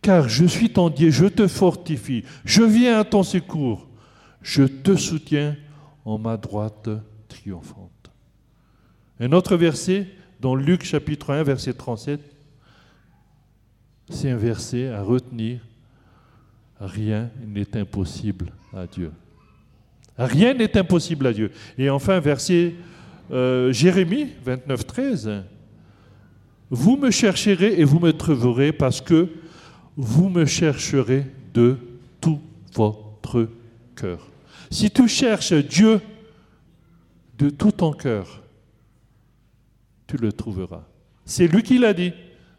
[0.01, 3.89] car je suis ton Dieu, je te fortifie, je viens à ton secours,
[4.41, 5.57] je te soutiens
[6.05, 6.89] en ma droite
[7.29, 8.11] triomphante.
[9.21, 10.09] Un autre verset,
[10.41, 12.21] dans Luc chapitre 1, verset 37,
[14.11, 15.61] c'est un verset à retenir.
[16.81, 19.13] Rien n'est impossible à Dieu.
[20.19, 21.51] Rien n'est impossible à Dieu.
[21.79, 22.75] Et enfin, verset
[23.31, 25.31] euh, Jérémie 29, 13.
[26.71, 29.29] Vous me chercherez et vous me trouverez parce que
[29.97, 31.77] vous me chercherez de
[32.21, 32.41] tout
[32.75, 33.49] votre
[33.95, 34.29] cœur.
[34.71, 36.01] Si tu cherches Dieu
[37.39, 38.43] de tout ton cœur,
[40.07, 40.85] tu le trouveras.
[41.25, 42.13] C'est lui qui l'a dit,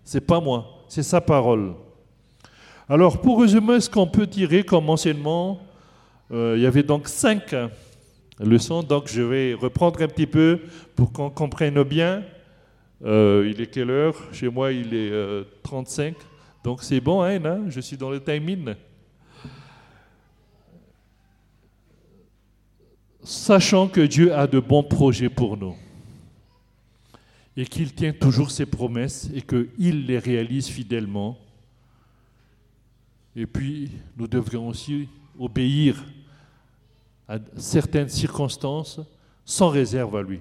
[0.04, 1.74] c'est pas moi, c'est sa parole.
[2.90, 5.60] Alors, pour résumer ce qu'on peut tirer comme enseignement,
[6.32, 7.54] il y avait donc cinq
[8.40, 10.60] leçons, donc je vais reprendre un petit peu
[10.96, 12.24] pour qu'on comprenne bien.
[13.04, 14.16] Euh, il est quelle heure?
[14.32, 15.12] Chez moi, il est
[15.64, 16.16] 35.
[16.16, 16.20] Euh,
[16.64, 18.76] donc c'est bon, hein, hein, je suis dans le timing.
[23.24, 25.76] Sachant que Dieu a de bons projets pour nous
[27.56, 31.38] et qu'il tient toujours ses promesses et qu'il les réalise fidèlement.
[33.36, 35.08] Et puis, nous devrions aussi
[35.40, 36.04] obéir
[37.28, 39.00] à certaines circonstances
[39.46, 40.40] sans réserve à lui.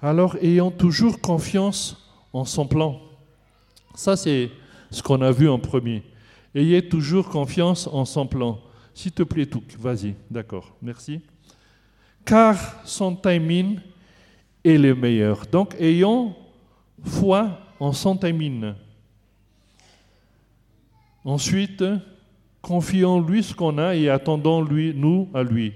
[0.00, 1.96] Alors, ayant toujours confiance
[2.32, 3.00] en son plan.
[3.94, 4.50] Ça, c'est
[4.90, 6.02] ce qu'on a vu en premier.
[6.54, 8.58] Ayez toujours confiance en son plan.
[8.94, 11.20] S'il te plaît, tout, vas-y, d'accord, merci.
[12.24, 13.78] Car son timing
[14.64, 15.46] est le meilleur.
[15.46, 16.34] Donc, ayons
[17.04, 18.74] foi en son timing.
[21.24, 21.84] Ensuite,
[22.62, 25.72] confions lui ce qu'on a et attendons lui, nous à lui.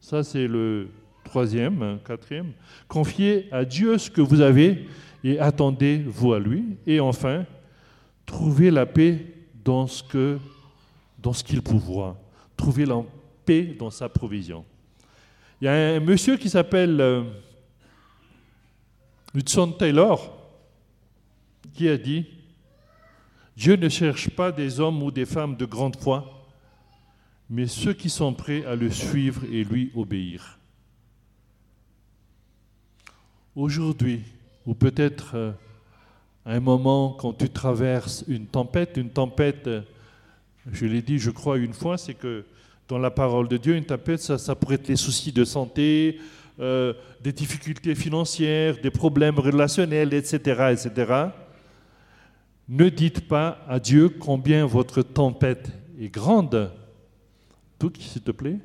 [0.00, 0.88] Ça, c'est le
[1.24, 2.52] troisième, quatrième.
[2.88, 4.86] Confiez à Dieu ce que vous avez
[5.22, 6.76] et attendez-vous à lui.
[6.86, 7.44] Et enfin,
[8.26, 9.24] trouvez la paix
[9.64, 10.38] dans ce que,
[11.18, 12.16] dans ce qu'il pourvoit.
[12.56, 13.02] Trouvez la
[13.44, 14.64] paix dans sa provision.
[15.60, 17.22] Il y a un monsieur qui s'appelle euh,
[19.34, 20.36] Hudson Taylor
[21.72, 22.26] qui a dit
[23.56, 26.46] Dieu ne cherche pas des hommes ou des femmes de grande foi,
[27.48, 30.58] mais ceux qui sont prêts à le suivre et lui obéir.
[33.54, 34.22] Aujourd'hui,
[34.66, 35.52] ou peut-être euh,
[36.44, 39.82] à un moment quand tu traverses une tempête, une tempête, euh,
[40.72, 42.44] je l'ai dit, je crois une fois, c'est que
[42.88, 46.18] dans la parole de Dieu, une tempête, ça, pourrait être les soucis de santé,
[46.60, 46.92] euh,
[47.22, 51.28] des difficultés financières, des problèmes relationnels, etc., etc.
[52.68, 56.72] Ne dites pas à Dieu combien votre tempête est grande,
[57.78, 58.58] tout s'il te plaît,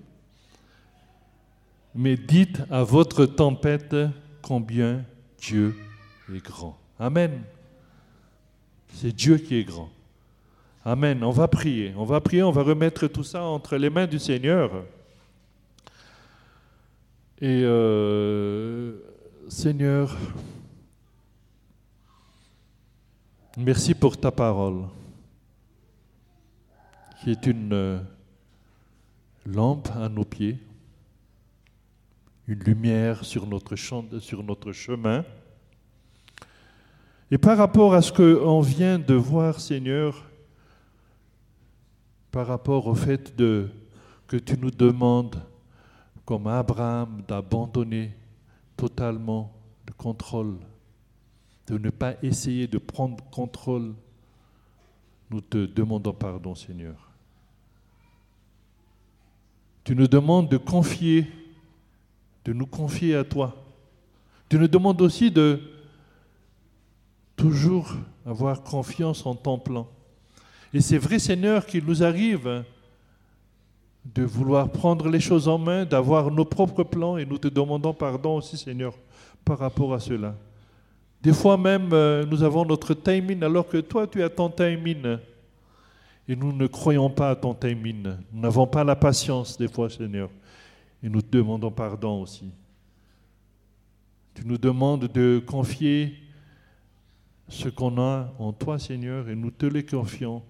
[1.93, 3.95] mais dites à votre tempête
[4.41, 5.03] combien
[5.39, 5.75] Dieu
[6.33, 6.77] est grand.
[6.97, 7.43] Amen.
[8.93, 9.89] C'est Dieu qui est grand.
[10.85, 11.23] Amen.
[11.23, 11.93] On va prier.
[11.97, 14.71] On va prier, on va remettre tout ça entre les mains du Seigneur.
[17.41, 18.93] Et euh,
[19.47, 20.17] Seigneur,
[23.57, 24.83] merci pour ta parole,
[27.21, 27.99] qui est une euh,
[29.45, 30.59] lampe à nos pieds,
[32.47, 35.25] une lumière sur notre, chemin.
[37.31, 40.25] Et par rapport à ce qu'on vient de voir, Seigneur,
[42.31, 45.41] par rapport au fait que tu nous demandes,
[46.25, 48.15] comme Abraham, d'abandonner
[48.77, 49.51] totalement
[49.87, 50.57] le contrôle,
[51.69, 53.93] de ne pas essayer de prendre contrôle,
[55.29, 56.95] nous te demandons pardon, Seigneur.
[59.83, 61.27] Tu nous demandes de confier,
[62.43, 63.55] de nous confier à toi.
[64.49, 65.61] Tu nous demandes aussi de
[67.35, 67.93] toujours
[68.25, 69.87] avoir confiance en ton plan.
[70.73, 72.63] Et c'est vrai, Seigneur, qu'il nous arrive
[74.05, 77.93] de vouloir prendre les choses en main, d'avoir nos propres plans, et nous te demandons
[77.93, 78.95] pardon aussi, Seigneur,
[79.45, 80.35] par rapport à cela.
[81.21, 85.17] Des fois même, euh, nous avons notre timing, alors que toi, tu as ton timing.
[86.27, 88.15] Et nous ne croyons pas à ton timing.
[88.31, 90.29] Nous n'avons pas la patience, des fois, Seigneur.
[91.03, 92.51] Et nous te demandons pardon aussi.
[94.33, 96.13] Tu nous demandes de confier
[97.49, 100.43] ce qu'on a en toi, Seigneur, et nous te les confions.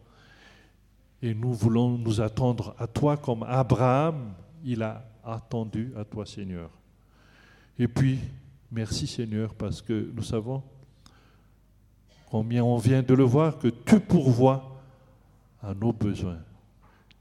[1.21, 6.69] Et nous voulons nous attendre à toi comme Abraham, il a attendu à toi, Seigneur.
[7.77, 8.19] Et puis,
[8.71, 10.63] merci, Seigneur, parce que nous savons
[12.29, 14.81] combien on vient de le voir, que tu pourvois
[15.61, 16.39] à nos besoins.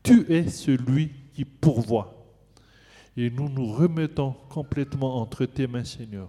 [0.03, 2.14] Tu es celui qui pourvoit.
[3.16, 6.28] Et nous nous remettons complètement entre tes mains, Seigneur.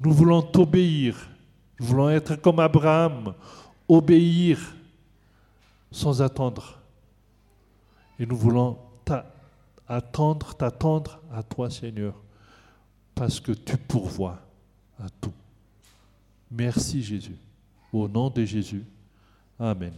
[0.00, 1.28] Nous voulons t'obéir
[1.78, 3.34] Nous voulons être comme Abraham,
[3.88, 4.58] obéir
[5.90, 6.78] sans attendre.
[8.18, 8.78] Et nous voulons
[9.88, 12.14] attendre, t'attendre à toi, Seigneur,
[13.16, 14.38] parce que tu pourvois
[15.00, 15.32] à tout.
[16.50, 17.36] Merci Jésus.
[17.92, 18.84] Au nom de Jésus.
[19.58, 19.94] Amen.